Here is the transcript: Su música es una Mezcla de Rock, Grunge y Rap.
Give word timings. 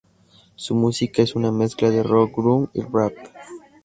Su 0.55 0.73
música 0.73 1.21
es 1.21 1.35
una 1.35 1.51
Mezcla 1.51 1.91
de 1.91 2.01
Rock, 2.01 2.35
Grunge 2.37 2.71
y 2.73 2.81
Rap. 2.81 3.13